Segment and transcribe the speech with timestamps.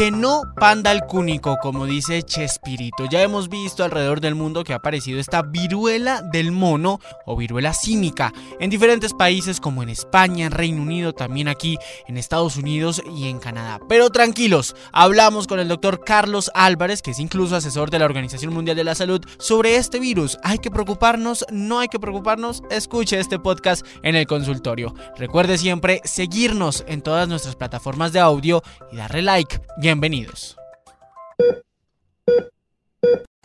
[0.00, 3.04] Que no panda el cúnico, como dice Chespirito.
[3.04, 7.74] Ya hemos visto alrededor del mundo que ha aparecido esta viruela del mono o viruela
[7.74, 11.76] símica en diferentes países como en España, en Reino Unido, también aquí
[12.08, 13.78] en Estados Unidos y en Canadá.
[13.90, 18.54] Pero tranquilos, hablamos con el doctor Carlos Álvarez, que es incluso asesor de la Organización
[18.54, 20.38] Mundial de la Salud, sobre este virus.
[20.42, 21.44] ¿Hay que preocuparnos?
[21.50, 22.62] ¿No hay que preocuparnos?
[22.70, 24.94] Escuche este podcast en el consultorio.
[25.18, 29.60] Recuerde siempre seguirnos en todas nuestras plataformas de audio y darle like.
[29.90, 30.56] Bienvenidos.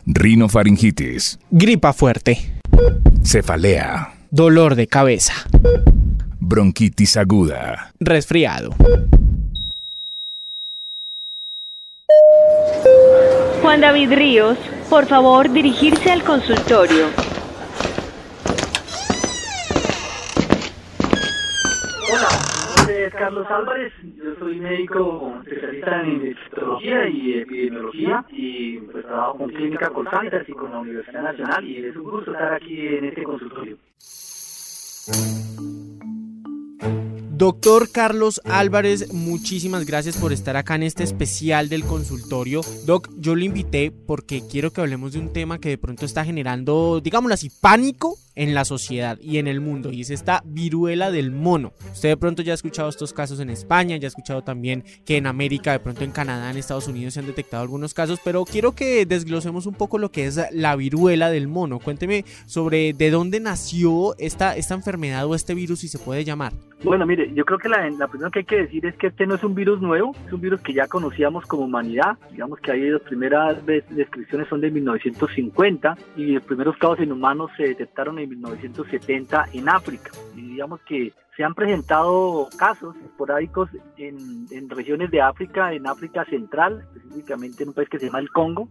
[0.06, 1.40] Rinofaringitis.
[1.50, 2.38] Gripa fuerte.
[3.24, 4.14] Cefalea.
[4.30, 5.32] Dolor de cabeza.
[6.38, 7.90] Bronquitis aguda.
[7.98, 8.76] Resfriado.
[13.60, 14.56] Juan David Ríos,
[14.88, 17.25] por favor dirigirse al consultorio.
[23.12, 29.90] Carlos Álvarez, yo soy médico especialista en infectología y epidemiología y pues trabajo con Clínica
[29.90, 33.76] Colsanitas y con la Universidad Nacional y es un gusto estar aquí en este consultorio.
[37.36, 42.62] Doctor Carlos Álvarez, muchísimas gracias por estar acá en este especial del consultorio.
[42.86, 46.24] Doc, yo lo invité porque quiero que hablemos de un tema que de pronto está
[46.24, 51.10] generando, digámoslo así, pánico en la sociedad y en el mundo, y es esta viruela
[51.10, 51.72] del mono.
[51.92, 55.16] Usted de pronto ya ha escuchado estos casos en España, ya ha escuchado también que
[55.16, 58.44] en América, de pronto en Canadá, en Estados Unidos se han detectado algunos casos, pero
[58.44, 61.78] quiero que desglosemos un poco lo que es la viruela del mono.
[61.78, 66.52] Cuénteme sobre de dónde nació esta, esta enfermedad o este virus, si se puede llamar.
[66.84, 69.26] Bueno, mire, yo creo que la, la primera que hay que decir es que este
[69.26, 72.18] no es un virus nuevo, es un virus que ya conocíamos como humanidad.
[72.30, 77.50] Digamos que ahí las primeras descripciones son de 1950 y los primeros casos en humanos
[77.56, 80.10] se detectaron en 1970 en África.
[80.34, 83.68] Y digamos que se han presentado casos esporádicos
[83.98, 88.20] en, en regiones de África, en África Central, específicamente en un país que se llama
[88.20, 88.68] el Congo,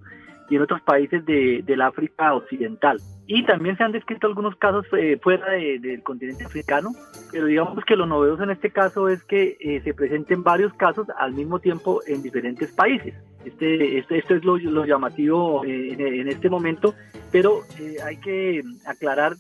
[0.50, 3.00] y en otros países de, del África Occidental.
[3.28, 6.92] Y también se han descrito algunos casos eh, fuera de, del continente africano,
[7.32, 11.08] pero digamos que lo novedoso en este caso es que eh, se presenten varios casos
[11.18, 13.16] al mismo tiempo en diferentes países.
[13.46, 16.96] Este, este esto es lo, llamativo eh, en, este momento,
[17.32, 17.62] pero
[18.04, 19.36] hay que aclarar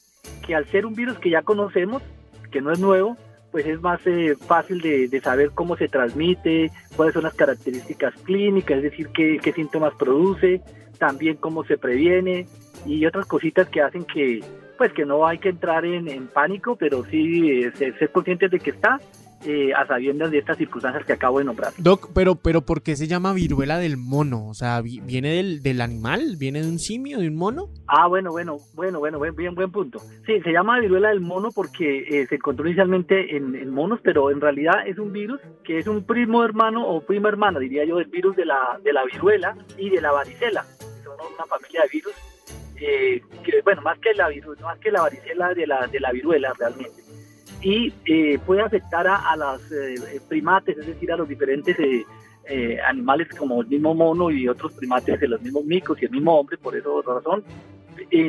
[0.45, 2.03] que al ser un virus que ya conocemos,
[2.51, 3.17] que no es nuevo,
[3.51, 8.77] pues es más eh, fácil de, saber cómo se transmite, cuáles son las características clínicas,
[8.77, 10.61] es decir, qué, qué síntomas produce,
[10.99, 12.47] también cómo se previene
[12.85, 14.41] y otras cositas que hacen que
[14.77, 18.51] pues que no hay que entrar en, en pánico, pero sí eh, ser, ser, conscientes
[18.51, 18.99] de que está
[19.45, 21.73] eh, a sabiendas de estas circunstancias que acabo de nombrar.
[21.77, 24.47] Doc, pero, pero ¿por qué se llama viruela del mono?
[24.47, 26.35] O sea, ¿viene del, del animal?
[26.37, 27.69] ¿Viene de un simio, de un mono?
[27.87, 29.99] Ah, bueno, bueno, bueno, bueno, bien, bien buen punto.
[30.25, 34.31] Sí, se llama viruela del mono porque eh, se encontró inicialmente en, en, monos, pero
[34.31, 37.97] en realidad es un virus que es un primo hermano o prima hermana, diría yo,
[37.97, 40.63] del virus de la, de la viruela y de la varicela.
[41.03, 42.13] Son una familia de virus
[42.77, 46.11] eh, que, bueno, más que la virus, más que la varicela de la, de la
[46.11, 47.04] viruela realmente.
[47.61, 49.95] Y eh, puede afectar a, a las eh,
[50.27, 55.19] primates, es decir, a los diferentes eh, animales como el mismo mono y otros primates
[55.19, 57.43] de los mismos micos y el mismo hombre, por esa razón.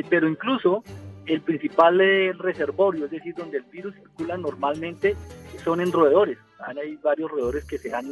[0.09, 0.83] pero incluso
[1.25, 1.99] el principal
[2.39, 5.15] reservorio, es decir, donde el virus circula normalmente,
[5.63, 6.37] son en roedores.
[6.59, 8.05] Hay varios roedores que se han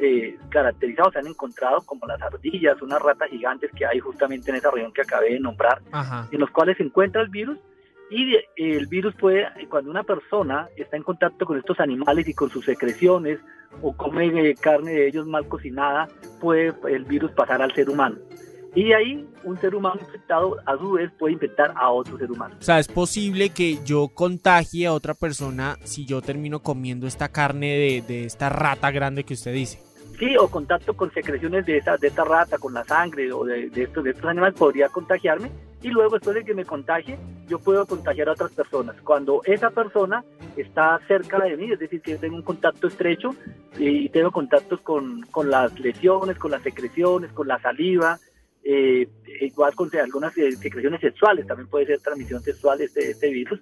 [0.00, 4.56] eh, caracterizados, se han encontrado como las ardillas, unas ratas gigantes que hay justamente en
[4.56, 6.28] esa región que acabé de nombrar, Ajá.
[6.30, 7.58] en los cuales se encuentra el virus
[8.10, 12.50] y el virus puede, cuando una persona está en contacto con estos animales y con
[12.50, 13.38] sus secreciones
[13.82, 16.08] o come carne de ellos mal cocinada,
[16.40, 18.16] puede el virus pasar al ser humano.
[18.74, 22.30] Y de ahí un ser humano infectado a su vez puede infectar a otro ser
[22.30, 22.54] humano.
[22.58, 27.28] O sea, es posible que yo contagie a otra persona si yo termino comiendo esta
[27.28, 29.82] carne de, de esta rata grande que usted dice.
[30.18, 33.70] Sí, o contacto con secreciones de esta, de esta rata, con la sangre o de,
[33.70, 37.16] de, estos, de estos animales podría contagiarme y luego después de que me contagie
[37.48, 38.96] yo puedo contagiar a otras personas.
[39.02, 40.24] Cuando esa persona
[40.56, 43.34] está cerca de mí, es decir, que yo tengo un contacto estrecho
[43.78, 48.18] y tengo contactos con, con las lesiones, con las secreciones, con la saliva,
[48.62, 49.08] eh,
[49.40, 53.60] igual con algunas secreciones sexuales, también puede ser transmisión sexual este, este virus.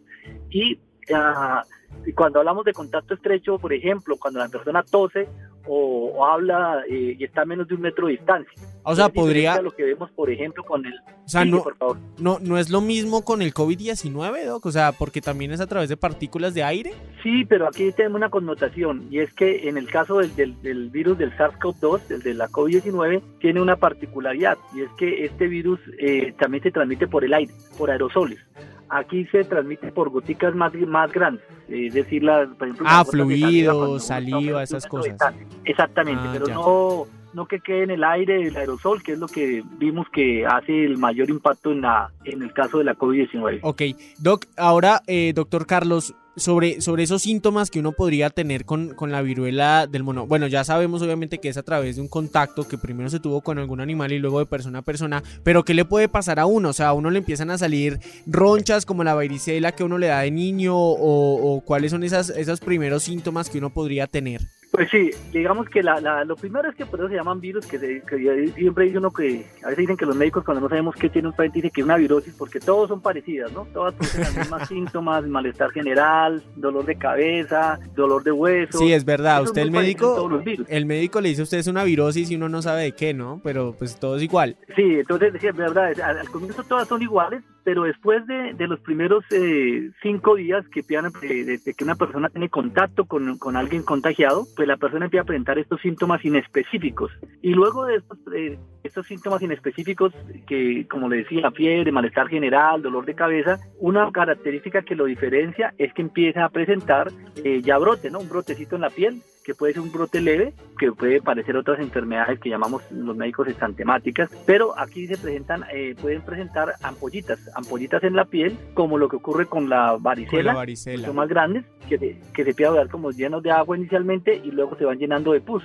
[0.50, 0.74] Y
[1.10, 5.28] uh, cuando hablamos de contacto estrecho, por ejemplo, cuando la persona tose
[5.66, 8.52] o, o habla eh, y está a menos de un metro de distancia.
[8.82, 9.60] O sea, podría...
[9.60, 10.94] Lo que vemos, por ejemplo, con el...
[10.94, 11.98] O sea, sí, no, por favor.
[12.18, 15.66] no, no es lo mismo con el COVID-19, Doc, o sea, porque también es a
[15.66, 16.94] través de partículas de aire.
[17.22, 20.90] Sí, pero aquí tenemos una connotación, y es que en el caso del, del, del
[20.90, 25.80] virus del SARS-CoV-2, el de la COVID-19, tiene una particularidad, y es que este virus
[25.98, 28.38] eh, también se transmite por el aire, por aerosoles
[28.88, 34.06] aquí se transmite por goticas más, más grandes, es decir, la, por ejemplo, ah, fluidos,
[34.06, 35.16] saliva, esas cosas.
[35.64, 36.54] Exactamente, ah, pero ya.
[36.54, 37.06] no
[37.36, 40.86] no que quede en el aire el aerosol, que es lo que vimos que hace
[40.86, 43.60] el mayor impacto en, la, en el caso de la COVID-19.
[43.62, 43.82] Ok,
[44.18, 49.10] Doc, ahora, eh, doctor Carlos, sobre, sobre esos síntomas que uno podría tener con, con,
[49.10, 50.26] la viruela del mono.
[50.26, 53.40] Bueno, ya sabemos obviamente que es a través de un contacto que primero se tuvo
[53.40, 56.46] con algún animal y luego de persona a persona, pero ¿qué le puede pasar a
[56.46, 56.70] uno?
[56.70, 60.08] O sea, a uno le empiezan a salir ronchas como la varicela que uno le
[60.08, 64.42] da de niño o, o cuáles son esas, esos primeros síntomas que uno podría tener.
[64.76, 67.64] Pues sí, digamos que la, la, lo primero es que por eso se llaman virus,
[67.64, 70.68] que, se, que siempre dice uno que, a veces dicen que los médicos cuando no
[70.68, 73.66] sabemos qué tiene un paciente dicen que es una virosis, porque todos son parecidas, ¿no?
[73.72, 78.76] Todas tienen los mismos síntomas, malestar general, dolor de cabeza, dolor de hueso.
[78.76, 80.28] Sí, es verdad, usted el médico,
[80.68, 83.14] el médico le dice a usted es una virosis y uno no sabe de qué,
[83.14, 83.40] ¿no?
[83.42, 84.58] Pero pues todo es igual.
[84.76, 88.78] Sí, entonces, sí, es verdad, al comienzo todas son iguales, pero después de, de los
[88.78, 93.82] primeros eh, cinco días que, de, de, que una persona tiene contacto con, con, alguien
[93.82, 97.10] contagiado, pues la persona empieza a presentar estos síntomas inespecíficos.
[97.42, 100.14] Y luego de estos, eh, estos síntomas inespecíficos,
[100.46, 105.74] que como le decía, fiebre, malestar general, dolor de cabeza, una característica que lo diferencia
[105.76, 107.10] es que empieza a presentar
[107.42, 108.20] eh, ya brote, ¿no?
[108.20, 111.78] Un brotecito en la piel, que puede ser un brote leve, que puede parecer otras
[111.78, 118.02] enfermedades que llamamos los médicos estantemáticas, pero aquí se presentan, eh, pueden presentar ampollitas, ampollitas
[118.02, 121.06] en la piel, como lo que ocurre con la varicela, con la varicela.
[121.06, 124.76] son más grandes, que se, que se ver como llenos de agua inicialmente y luego
[124.76, 125.62] se van llenando de pus.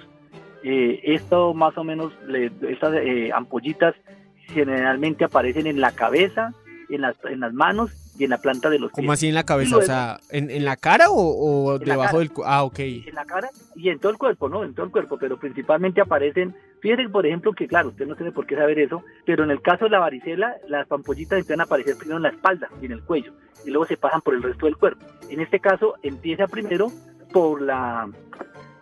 [0.64, 3.96] Eh, esto más o menos, le, estas eh, ampollitas
[4.46, 6.54] generalmente aparecen en la cabeza,
[6.88, 9.04] en las, en las manos y en la planta de los pies.
[9.04, 9.78] ¿Cómo así en la cabeza?
[9.78, 12.78] o sea, ¿en, ¿en, la cara o, o debajo del Ah, ok.
[12.78, 14.64] En la cara y en todo el cuerpo, ¿no?
[14.64, 16.56] En todo el cuerpo, pero principalmente aparecen.
[16.82, 19.60] Fíjense, por ejemplo, que claro, usted no tiene por qué saber eso, pero en el
[19.64, 22.92] caso de la varicela, las ampollitas empiezan a aparecer primero en la espalda y en
[22.92, 23.34] el cuello,
[23.66, 25.04] y luego se pasan por el resto del cuerpo.
[25.28, 26.92] En este caso, empieza primero
[27.34, 28.08] por la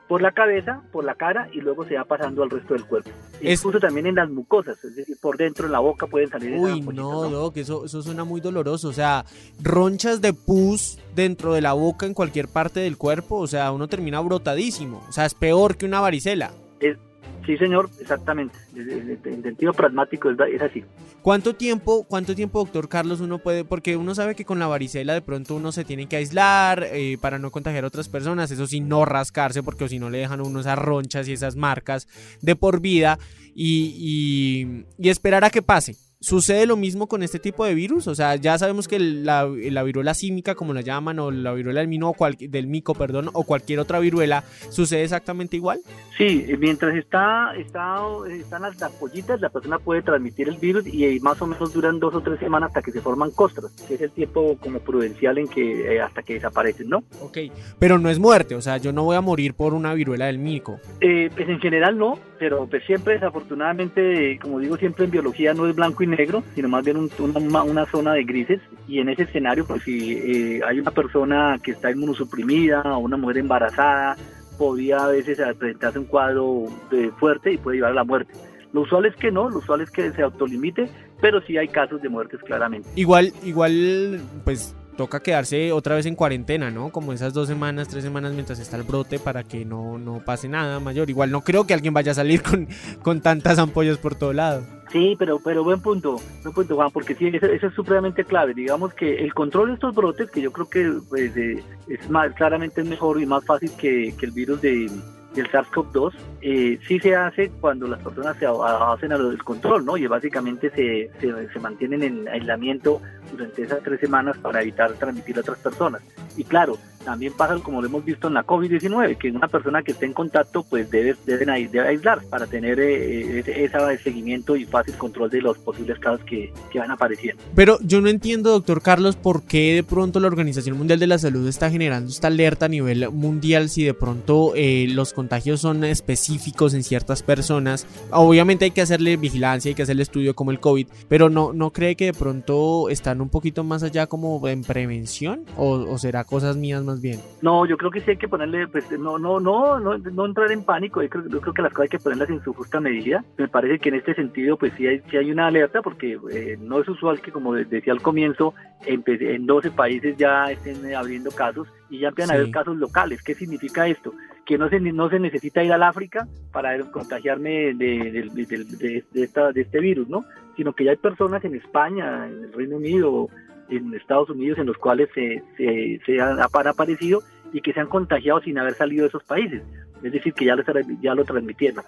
[0.09, 3.11] por la cabeza, por la cara y luego se va pasando al resto del cuerpo.
[3.41, 3.59] Es...
[3.59, 6.57] Incluso también en las mucosas, es decir, por dentro en la boca pueden salir.
[6.57, 8.89] Uy, no, Doc, eso, eso suena muy doloroso.
[8.89, 9.23] O sea,
[9.61, 13.87] ronchas de pus dentro de la boca en cualquier parte del cuerpo, o sea, uno
[13.87, 15.05] termina brotadísimo.
[15.07, 16.53] O sea, es peor que una varicela.
[16.79, 16.97] Es,
[17.45, 18.57] Sí, señor, exactamente.
[18.75, 20.83] En sentido pragmático es, así.
[21.21, 25.13] ¿Cuánto tiempo, cuánto tiempo, doctor Carlos, uno puede, porque uno sabe que con la varicela
[25.13, 28.67] de pronto uno se tiene que aislar eh, para no contagiar a otras personas, eso
[28.67, 32.07] sí, no rascarse, porque si no le dejan a uno esas ronchas y esas marcas
[32.41, 33.17] de por vida
[33.55, 35.95] y, y, y esperar a que pase.
[36.21, 38.07] ¿Sucede lo mismo con este tipo de virus?
[38.07, 41.79] O sea, ya sabemos que la, la viruela símica, como la llaman, o la viruela
[41.79, 45.79] del, mino, cual, del mico, perdón, o cualquier otra viruela, ¿sucede exactamente igual?
[46.17, 51.17] Sí, mientras está, está, están las, las pollitas, la persona puede transmitir el virus y,
[51.21, 54.01] más o menos duran dos o tres semanas hasta que se forman costras, que es
[54.01, 56.97] el tiempo como prudencial en que eh, hasta que desaparecen, ¿no?
[57.21, 57.37] Ok,
[57.79, 60.39] pero no es muerte, o sea, yo no voy a morir por una viruela del
[60.39, 60.81] mico.
[60.99, 65.65] Eh, pues en general no, pero pues siempre desafortunadamente, como digo siempre en biología no
[65.65, 68.61] es blanco y negro, sino más bien un, una, una, zona de grises.
[68.87, 73.17] Y en ese escenario, pues si eh, hay una persona que está inmunosuprimida o una
[73.17, 74.17] mujer embarazada,
[74.57, 78.33] podría a veces presentarse un cuadro de fuerte y puede llevar a la muerte.
[78.71, 80.89] Lo usual es que no, lo usual es que se autolimite,
[81.21, 82.87] pero sí hay casos de muertes claramente.
[82.95, 86.89] Igual, igual, pues toca quedarse otra vez en cuarentena, ¿no?
[86.89, 90.49] Como esas dos semanas, tres semanas mientras está el brote para que no, no pase
[90.49, 91.09] nada mayor.
[91.09, 92.67] Igual no creo que alguien vaya a salir con,
[93.01, 94.61] con tantas ampollas por todo lado.
[94.91, 98.53] Sí, pero, pero buen punto, buen punto, Juan, porque sí, eso, eso, es supremamente clave.
[98.53, 102.33] Digamos que el control de estos brotes, que yo creo que pues, eh, es más,
[102.33, 104.91] claramente mejor y más fácil que, que el virus de,
[105.35, 109.85] del SARS-CoV-2 eh, sí se hace cuando las personas se hacen a lo del control,
[109.85, 109.97] ¿no?
[109.97, 115.37] Y básicamente se, se, se, mantienen en aislamiento durante esas tres semanas para evitar transmitir
[115.37, 116.01] a otras personas.
[116.37, 119.91] Y claro, también pasa como lo hemos visto en la COVID-19, que una persona que
[119.91, 125.29] esté en contacto pues debe, deben aislar para tener eh, ese, seguimiento y fácil control
[125.29, 127.41] de los posibles casos que, que, van apareciendo.
[127.55, 131.17] Pero yo no entiendo, doctor Carlos, por qué de pronto la Organización Mundial de la
[131.17, 135.83] Salud está generando esta alerta a nivel mundial si de pronto eh, los contagios son
[135.83, 137.87] específicos en ciertas personas.
[138.11, 141.71] Obviamente hay que hacerle vigilancia, hay que hacerle estudio como el COVID, pero no, no
[141.71, 146.23] cree que de pronto están un poquito más allá como en prevención o, o será
[146.23, 147.19] cosas mías bien.
[147.41, 150.51] No, yo creo que sí hay que ponerle, pues no, no, no, no, no entrar
[150.51, 151.01] en pánico.
[151.01, 153.23] Yo creo, yo creo, que las cosas hay que ponerlas en su justa medida.
[153.37, 156.57] Me parece que en este sentido, pues sí hay, sí hay una alerta, porque eh,
[156.59, 158.53] no es usual que, como decía al comienzo,
[158.85, 162.37] en, en 12 países ya estén abriendo casos y ya empiezan sí.
[162.37, 163.21] a haber casos locales.
[163.21, 164.13] ¿Qué significa esto?
[164.45, 169.23] Que no se, no se necesita ir al África para contagiarme de, de, de, de,
[169.23, 170.25] esta, de este virus, ¿no?
[170.55, 173.29] Sino que ya hay personas en España, en el Reino Unido,
[173.69, 177.21] en Estados Unidos en los cuales se, se, se han, aparecido
[177.53, 179.63] y que se han contagiado sin haber salido de esos países.
[180.03, 180.63] Es decir, que ya lo,
[181.01, 181.83] ya lo transmitieron.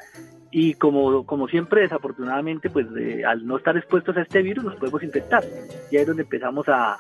[0.52, 2.88] y como, como siempre, desafortunadamente, pues
[3.26, 5.44] al no estar expuestos a este virus nos podemos infectar.
[5.92, 6.98] Y ahí es donde empezamos a,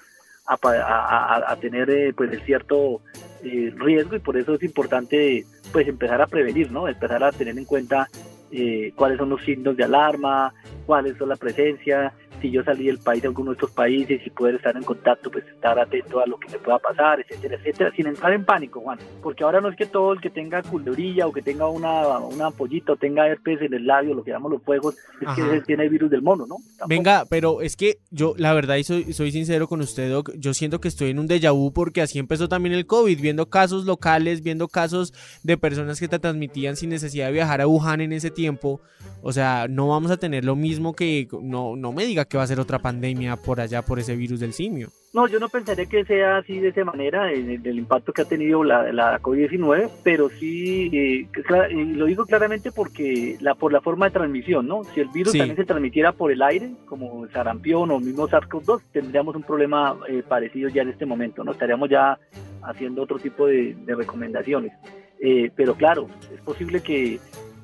[0.47, 3.01] a, tener eh, pues el cierto
[3.43, 6.87] eh, riesgo y por eso es importante pues empezar a prevenir, ¿no?
[6.87, 8.07] Empezar a tener en cuenta
[8.51, 10.53] eh, cuáles son los signos de alarma,
[10.85, 14.29] cuáles son la presencia, si yo salí del país de alguno de estos países y
[14.31, 17.91] poder estar en contacto, pues estar atento a lo que me pueda pasar, etcétera, etcétera,
[17.95, 21.27] sin entrar en pánico, Juan, porque ahora no es que todo el que tenga culturilla
[21.27, 24.53] o que tenga una, una ampollita o tenga herpes en el labio, lo que llamamos
[24.53, 26.57] los fuegos, es que tiene el virus del mono, ¿no?
[26.87, 30.53] Venga, pero es que yo, la verdad, y soy, soy sincero con usted, Doc, yo
[30.53, 33.85] siento que estoy en un déjà vu porque así empezó también el COVID, viendo casos
[33.85, 38.13] locales, viendo casos de personas que te transmitían sin necesidad de viajar a Wuhan en
[38.13, 38.81] ese tiempo,
[39.21, 42.43] o sea, no vamos a tener lo mismo que, no, no me diga que va
[42.43, 44.87] a ser otra pandemia por allá por ese virus del simio.
[45.13, 48.25] No, yo no pensaría que sea así de esa manera, el, el impacto que ha
[48.25, 51.27] tenido la, la COVID-19, pero sí, eh,
[51.73, 54.85] lo digo claramente porque la por la forma de transmisión, ¿no?
[54.85, 59.35] Si el virus también se transmitiera por el aire, como sarampión o mismo SARS-CoV-2, tendríamos
[59.35, 61.51] un problema eh, parecido ya en este momento, ¿no?
[61.51, 62.17] Estaríamos ya
[62.63, 64.71] haciendo otro tipo de, recomendaciones.
[65.19, 67.19] Eh, pero claro, es posible que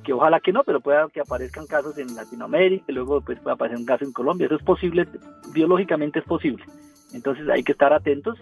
[0.08, 3.52] que ojalá que no, pero pueda que aparezcan casos en Latinoamérica, y luego pues pueda
[3.52, 4.46] aparecer un caso en Colombia.
[4.46, 5.06] Eso es posible,
[5.52, 6.64] biológicamente es posible.
[7.12, 8.38] Entonces hay que estar atentos,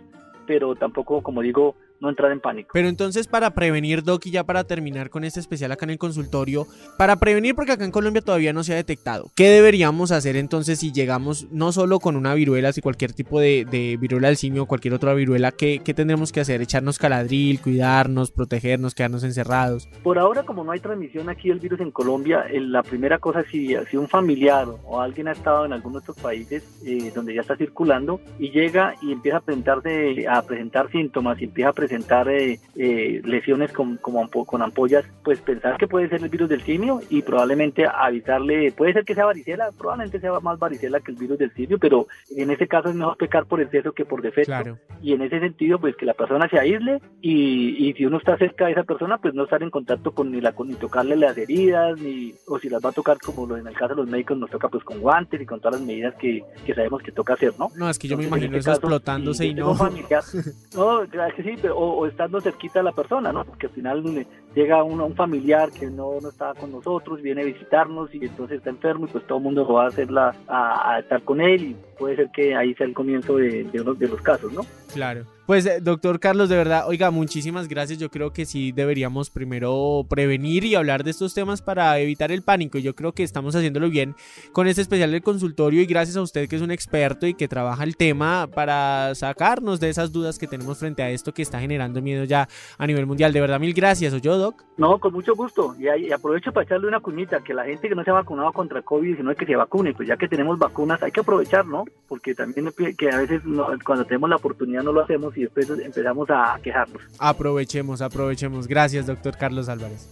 [0.46, 2.70] pero tampoco, como digo, no entrar en pánico.
[2.72, 5.98] Pero entonces para prevenir, Doc, y ya para terminar con este especial acá en el
[5.98, 6.66] consultorio,
[6.98, 10.80] para prevenir porque acá en Colombia todavía no se ha detectado, ¿qué deberíamos hacer entonces
[10.80, 14.66] si llegamos no solo con una viruela, si cualquier tipo de, viruela del simio o
[14.66, 16.60] cualquier otra viruela, ¿qué, ¿qué, tendremos que hacer?
[16.60, 19.88] ¿Echarnos caladril, cuidarnos, protegernos, quedarnos encerrados?
[20.02, 23.74] Por ahora, como no hay transmisión aquí del virus en Colombia, la primera cosa, si,
[23.90, 27.40] si un familiar o alguien ha estado en alguno de estos países eh, donde ya
[27.40, 31.85] está circulando y llega y empieza a presentarse, a presentar síntomas y empieza a presentar
[31.92, 36.62] eh, eh, lesiones con, como con ampollas, pues pensar que puede ser el virus del
[36.62, 41.18] simio y probablemente avisarle, puede ser que sea varicela, probablemente sea más varicela que el
[41.18, 44.78] virus del simio, pero en este caso es mejor pecar por exceso que por defecto.
[45.02, 48.36] Y en ese sentido, pues que la persona se aísle y, y, si uno está
[48.36, 51.16] cerca de esa persona, pues no estar en contacto con ni, la, con, ni tocarle
[51.16, 54.08] las heridas, ni, o si las va a tocar como en el caso de los
[54.08, 57.12] médicos nos toca pues con guantes y con todas las medidas que, que sabemos que
[57.12, 57.70] toca hacer, ¿no?
[57.76, 59.74] No, es que yo me imagino este eso explotándose y, no.
[60.74, 63.44] no, es que sí, pero o, estando cerquita a la persona, ¿no?
[63.44, 67.42] Porque al final eh, llega un, un familiar que no, no estaba con nosotros, viene
[67.42, 70.98] a visitarnos y entonces está enfermo y pues todo el mundo va a hacerla a,
[70.98, 74.08] estar con él y puede ser que ahí sea el comienzo de, de uno de
[74.08, 74.62] los casos, ¿no?
[74.92, 75.26] Claro.
[75.46, 78.00] Pues, eh, doctor Carlos, de verdad, oiga, muchísimas gracias.
[78.00, 82.42] Yo creo que sí deberíamos primero prevenir y hablar de estos temas para evitar el
[82.42, 82.78] pánico.
[82.78, 84.16] Yo creo que estamos haciéndolo bien
[84.50, 87.46] con este especial del consultorio y gracias a usted que es un experto y que
[87.46, 91.60] trabaja el tema para sacarnos de esas dudas que tenemos frente a esto que está
[91.60, 93.32] generando miedo ya a nivel mundial.
[93.32, 94.12] De verdad, mil gracias.
[94.14, 94.64] ¿O yo, Doc?
[94.76, 95.74] No, con mucho gusto.
[95.78, 98.82] Y, aprovecho para echarle una cuñita, que la gente que no se ha vacunado contra
[98.82, 101.84] COVID, sino que se vacune, pues ya que tenemos vacunas, hay que aprovechar, ¿no?
[102.08, 103.42] Porque también que a veces
[103.84, 107.02] cuando tenemos la oportunidad no lo hacemos y después empezamos a quejarnos.
[107.18, 108.66] Aprovechemos, aprovechemos.
[108.66, 110.08] Gracias, doctor Carlos Álvarez.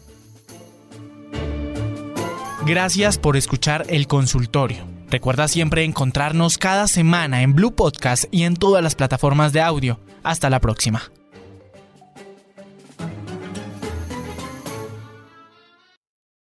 [2.66, 4.78] Gracias por escuchar el consultorio.
[5.10, 10.00] Recuerda siempre encontrarnos cada semana en Blue Podcast y en todas las plataformas de audio.
[10.22, 11.02] Hasta la próxima.